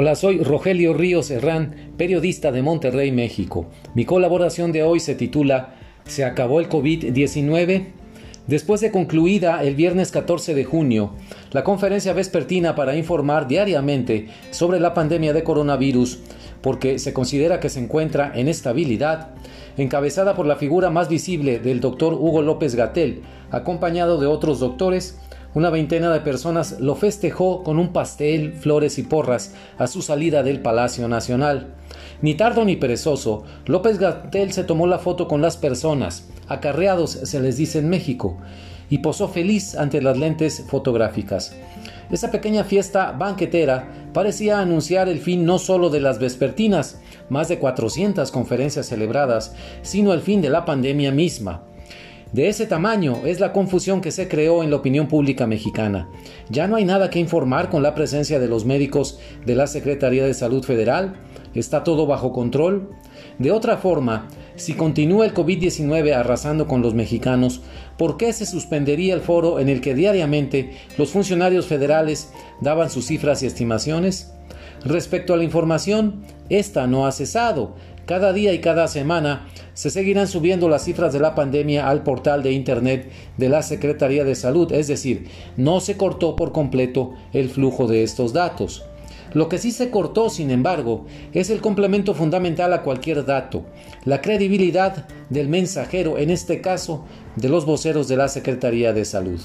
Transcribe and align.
Hola, 0.00 0.14
soy 0.14 0.44
Rogelio 0.44 0.94
Ríos 0.94 1.28
Herrán, 1.28 1.74
periodista 1.96 2.52
de 2.52 2.62
Monterrey, 2.62 3.10
México. 3.10 3.66
Mi 3.94 4.04
colaboración 4.04 4.70
de 4.70 4.84
hoy 4.84 5.00
se 5.00 5.16
titula 5.16 5.74
¿Se 6.04 6.24
acabó 6.24 6.60
el 6.60 6.68
COVID-19? 6.68 7.86
Después 8.46 8.80
de 8.80 8.92
concluida 8.92 9.64
el 9.64 9.74
viernes 9.74 10.12
14 10.12 10.54
de 10.54 10.62
junio, 10.62 11.14
la 11.50 11.64
conferencia 11.64 12.12
vespertina 12.12 12.76
para 12.76 12.94
informar 12.94 13.48
diariamente 13.48 14.28
sobre 14.52 14.78
la 14.78 14.94
pandemia 14.94 15.32
de 15.32 15.42
coronavirus, 15.42 16.20
porque 16.62 17.00
se 17.00 17.12
considera 17.12 17.58
que 17.58 17.68
se 17.68 17.80
encuentra 17.80 18.30
en 18.36 18.46
estabilidad, 18.46 19.30
encabezada 19.76 20.36
por 20.36 20.46
la 20.46 20.54
figura 20.54 20.90
más 20.90 21.08
visible 21.08 21.58
del 21.58 21.80
doctor 21.80 22.14
Hugo 22.14 22.42
López 22.42 22.76
Gatel, 22.76 23.22
acompañado 23.50 24.20
de 24.20 24.28
otros 24.28 24.60
doctores, 24.60 25.18
una 25.54 25.70
veintena 25.70 26.12
de 26.12 26.20
personas 26.20 26.78
lo 26.78 26.94
festejó 26.94 27.62
con 27.62 27.78
un 27.78 27.92
pastel, 27.92 28.52
flores 28.52 28.98
y 28.98 29.02
porras 29.02 29.54
a 29.78 29.86
su 29.86 30.02
salida 30.02 30.42
del 30.42 30.60
Palacio 30.60 31.08
Nacional. 31.08 31.74
Ni 32.20 32.34
tardo 32.34 32.64
ni 32.64 32.76
perezoso, 32.76 33.44
López 33.66 33.98
Gatel 33.98 34.52
se 34.52 34.64
tomó 34.64 34.86
la 34.86 34.98
foto 34.98 35.26
con 35.26 35.40
las 35.40 35.56
personas, 35.56 36.28
acarreados 36.48 37.10
se 37.10 37.40
les 37.40 37.56
dice 37.56 37.78
en 37.78 37.88
México, 37.88 38.36
y 38.90 38.98
posó 38.98 39.28
feliz 39.28 39.74
ante 39.74 40.02
las 40.02 40.18
lentes 40.18 40.64
fotográficas. 40.68 41.54
Esa 42.10 42.30
pequeña 42.30 42.64
fiesta 42.64 43.12
banquetera 43.12 44.08
parecía 44.12 44.60
anunciar 44.60 45.08
el 45.08 45.18
fin 45.18 45.44
no 45.44 45.58
solo 45.58 45.90
de 45.90 46.00
las 46.00 46.18
vespertinas, 46.18 47.00
más 47.28 47.48
de 47.48 47.58
400 47.58 48.30
conferencias 48.30 48.86
celebradas, 48.86 49.54
sino 49.82 50.12
el 50.12 50.20
fin 50.20 50.40
de 50.40 50.50
la 50.50 50.64
pandemia 50.64 51.12
misma. 51.12 51.64
De 52.32 52.48
ese 52.48 52.66
tamaño 52.66 53.22
es 53.24 53.40
la 53.40 53.54
confusión 53.54 54.02
que 54.02 54.10
se 54.10 54.28
creó 54.28 54.62
en 54.62 54.68
la 54.68 54.76
opinión 54.76 55.08
pública 55.08 55.46
mexicana. 55.46 56.10
Ya 56.50 56.68
no 56.68 56.76
hay 56.76 56.84
nada 56.84 57.08
que 57.08 57.18
informar 57.18 57.70
con 57.70 57.82
la 57.82 57.94
presencia 57.94 58.38
de 58.38 58.48
los 58.48 58.66
médicos 58.66 59.18
de 59.46 59.54
la 59.54 59.66
Secretaría 59.66 60.26
de 60.26 60.34
Salud 60.34 60.62
Federal. 60.62 61.14
Está 61.54 61.84
todo 61.84 62.06
bajo 62.06 62.32
control. 62.34 62.90
De 63.38 63.50
otra 63.50 63.78
forma, 63.78 64.28
si 64.56 64.74
continúa 64.74 65.24
el 65.24 65.32
COVID-19 65.32 66.12
arrasando 66.12 66.66
con 66.66 66.82
los 66.82 66.92
mexicanos, 66.92 67.62
¿por 67.96 68.18
qué 68.18 68.34
se 68.34 68.44
suspendería 68.44 69.14
el 69.14 69.20
foro 69.20 69.58
en 69.58 69.70
el 69.70 69.80
que 69.80 69.94
diariamente 69.94 70.72
los 70.98 71.10
funcionarios 71.10 71.66
federales 71.66 72.30
daban 72.60 72.90
sus 72.90 73.06
cifras 73.06 73.42
y 73.42 73.46
estimaciones? 73.46 74.34
Respecto 74.84 75.32
a 75.32 75.38
la 75.38 75.44
información, 75.44 76.24
esta 76.50 76.86
no 76.86 77.06
ha 77.06 77.12
cesado. 77.12 77.74
Cada 78.08 78.32
día 78.32 78.54
y 78.54 78.60
cada 78.60 78.88
semana 78.88 79.48
se 79.74 79.90
seguirán 79.90 80.28
subiendo 80.28 80.70
las 80.70 80.82
cifras 80.82 81.12
de 81.12 81.20
la 81.20 81.34
pandemia 81.34 81.90
al 81.90 82.04
portal 82.04 82.42
de 82.42 82.52
Internet 82.52 83.10
de 83.36 83.50
la 83.50 83.62
Secretaría 83.62 84.24
de 84.24 84.34
Salud, 84.34 84.72
es 84.72 84.88
decir, 84.88 85.28
no 85.58 85.80
se 85.80 85.98
cortó 85.98 86.34
por 86.34 86.52
completo 86.52 87.12
el 87.34 87.50
flujo 87.50 87.86
de 87.86 88.02
estos 88.02 88.32
datos. 88.32 88.82
Lo 89.34 89.50
que 89.50 89.58
sí 89.58 89.72
se 89.72 89.90
cortó, 89.90 90.30
sin 90.30 90.50
embargo, 90.50 91.04
es 91.34 91.50
el 91.50 91.60
complemento 91.60 92.14
fundamental 92.14 92.72
a 92.72 92.80
cualquier 92.80 93.26
dato, 93.26 93.64
la 94.06 94.22
credibilidad 94.22 95.06
del 95.28 95.48
mensajero, 95.48 96.16
en 96.16 96.30
este 96.30 96.62
caso, 96.62 97.04
de 97.36 97.50
los 97.50 97.66
voceros 97.66 98.08
de 98.08 98.16
la 98.16 98.28
Secretaría 98.28 98.94
de 98.94 99.04
Salud. 99.04 99.38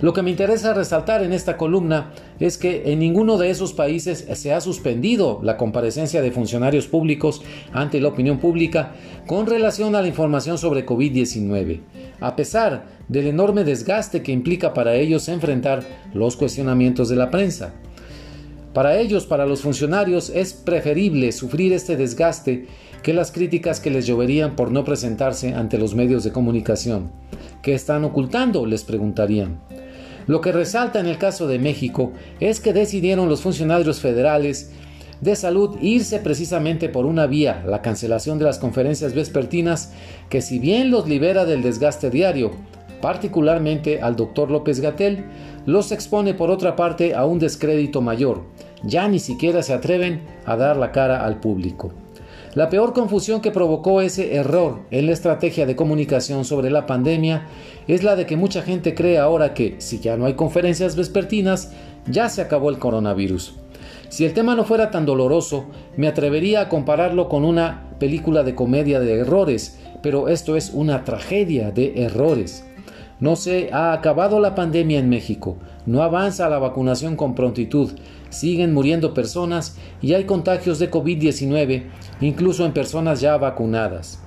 Lo 0.00 0.14
que 0.14 0.22
me 0.22 0.30
interesa 0.30 0.72
resaltar 0.72 1.22
en 1.22 1.34
esta 1.34 1.58
columna 1.58 2.12
es 2.38 2.56
que 2.56 2.90
en 2.90 3.00
ninguno 3.00 3.36
de 3.36 3.50
esos 3.50 3.74
países 3.74 4.26
se 4.32 4.52
ha 4.54 4.60
suspendido 4.62 5.40
la 5.42 5.58
comparecencia 5.58 6.22
de 6.22 6.32
funcionarios 6.32 6.86
públicos 6.86 7.42
ante 7.72 8.00
la 8.00 8.08
opinión 8.08 8.38
pública 8.38 8.94
con 9.26 9.46
relación 9.46 9.94
a 9.94 10.00
la 10.00 10.08
información 10.08 10.56
sobre 10.56 10.86
COVID-19, 10.86 11.80
a 12.20 12.34
pesar 12.34 12.84
del 13.08 13.26
enorme 13.26 13.62
desgaste 13.64 14.22
que 14.22 14.32
implica 14.32 14.72
para 14.72 14.94
ellos 14.94 15.28
enfrentar 15.28 15.82
los 16.14 16.36
cuestionamientos 16.36 17.10
de 17.10 17.16
la 17.16 17.30
prensa. 17.30 17.74
Para 18.72 18.98
ellos, 18.98 19.26
para 19.26 19.46
los 19.46 19.62
funcionarios, 19.62 20.30
es 20.30 20.54
preferible 20.54 21.32
sufrir 21.32 21.72
este 21.72 21.96
desgaste 21.96 22.66
que 23.02 23.12
las 23.12 23.32
críticas 23.32 23.80
que 23.80 23.90
les 23.90 24.06
lloverían 24.06 24.56
por 24.56 24.70
no 24.70 24.84
presentarse 24.84 25.54
ante 25.54 25.76
los 25.76 25.94
medios 25.94 26.22
de 26.24 26.32
comunicación. 26.32 27.10
¿Qué 27.62 27.74
están 27.74 28.04
ocultando? 28.04 28.64
les 28.66 28.84
preguntarían. 28.84 29.60
Lo 30.26 30.40
que 30.40 30.52
resalta 30.52 31.00
en 31.00 31.06
el 31.06 31.18
caso 31.18 31.46
de 31.46 31.58
México 31.58 32.12
es 32.40 32.60
que 32.60 32.72
decidieron 32.72 33.28
los 33.28 33.40
funcionarios 33.40 34.00
federales 34.00 34.70
de 35.20 35.36
salud 35.36 35.76
irse 35.82 36.18
precisamente 36.18 36.88
por 36.88 37.04
una 37.06 37.26
vía, 37.26 37.62
la 37.66 37.82
cancelación 37.82 38.38
de 38.38 38.46
las 38.46 38.58
conferencias 38.58 39.14
vespertinas, 39.14 39.92
que 40.28 40.40
si 40.40 40.58
bien 40.58 40.90
los 40.90 41.08
libera 41.08 41.44
del 41.44 41.62
desgaste 41.62 42.10
diario, 42.10 42.52
particularmente 43.00 44.00
al 44.00 44.16
doctor 44.16 44.50
López 44.50 44.80
Gatel, 44.80 45.24
los 45.66 45.92
expone 45.92 46.34
por 46.34 46.50
otra 46.50 46.76
parte 46.76 47.14
a 47.14 47.24
un 47.24 47.38
descrédito 47.38 48.00
mayor. 48.00 48.44
Ya 48.82 49.08
ni 49.08 49.18
siquiera 49.18 49.62
se 49.62 49.74
atreven 49.74 50.22
a 50.46 50.56
dar 50.56 50.76
la 50.76 50.90
cara 50.92 51.24
al 51.24 51.38
público. 51.38 51.92
La 52.54 52.68
peor 52.68 52.92
confusión 52.92 53.40
que 53.40 53.52
provocó 53.52 54.00
ese 54.00 54.34
error 54.34 54.80
en 54.90 55.06
la 55.06 55.12
estrategia 55.12 55.66
de 55.66 55.76
comunicación 55.76 56.44
sobre 56.44 56.68
la 56.68 56.84
pandemia 56.84 57.46
es 57.86 58.02
la 58.02 58.16
de 58.16 58.26
que 58.26 58.36
mucha 58.36 58.62
gente 58.62 58.92
cree 58.96 59.18
ahora 59.18 59.54
que, 59.54 59.76
si 59.78 60.00
ya 60.00 60.16
no 60.16 60.26
hay 60.26 60.34
conferencias 60.34 60.96
vespertinas, 60.96 61.70
ya 62.06 62.28
se 62.28 62.42
acabó 62.42 62.70
el 62.70 62.80
coronavirus. 62.80 63.54
Si 64.08 64.24
el 64.24 64.34
tema 64.34 64.56
no 64.56 64.64
fuera 64.64 64.90
tan 64.90 65.06
doloroso, 65.06 65.66
me 65.96 66.08
atrevería 66.08 66.62
a 66.62 66.68
compararlo 66.68 67.28
con 67.28 67.44
una 67.44 67.88
película 68.00 68.42
de 68.42 68.56
comedia 68.56 68.98
de 68.98 69.20
errores, 69.20 69.78
pero 70.02 70.28
esto 70.28 70.56
es 70.56 70.70
una 70.74 71.04
tragedia 71.04 71.70
de 71.70 72.02
errores. 72.02 72.64
No 73.20 73.36
se 73.36 73.70
ha 73.72 73.92
acabado 73.92 74.40
la 74.40 74.54
pandemia 74.54 74.98
en 74.98 75.10
México, 75.10 75.56
no 75.84 76.02
avanza 76.02 76.48
la 76.48 76.58
vacunación 76.58 77.16
con 77.16 77.34
prontitud, 77.34 77.90
siguen 78.30 78.72
muriendo 78.72 79.12
personas 79.12 79.76
y 80.00 80.14
hay 80.14 80.24
contagios 80.24 80.78
de 80.78 80.90
COVID-19, 80.90 81.84
incluso 82.22 82.64
en 82.64 82.72
personas 82.72 83.20
ya 83.20 83.36
vacunadas. 83.36 84.22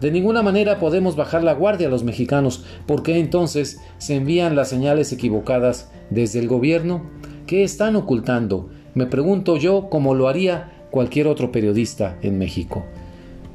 De 0.00 0.10
ninguna 0.10 0.42
manera 0.42 0.78
podemos 0.78 1.16
bajar 1.16 1.42
la 1.42 1.54
guardia 1.54 1.88
a 1.88 1.90
los 1.90 2.04
mexicanos, 2.04 2.64
porque 2.86 3.18
entonces 3.18 3.80
se 3.98 4.16
envían 4.16 4.56
las 4.56 4.68
señales 4.68 5.12
equivocadas 5.12 5.90
desde 6.10 6.38
el 6.38 6.48
gobierno. 6.48 7.02
¿Qué 7.46 7.64
están 7.64 7.96
ocultando? 7.96 8.70
Me 8.94 9.06
pregunto 9.06 9.56
yo 9.56 9.90
como 9.90 10.14
lo 10.14 10.28
haría 10.28 10.86
cualquier 10.90 11.26
otro 11.26 11.52
periodista 11.52 12.16
en 12.22 12.38
México. 12.38 12.84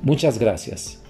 Muchas 0.01 0.37
gracias. 0.37 1.02